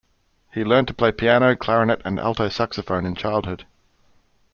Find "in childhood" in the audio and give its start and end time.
3.05-3.67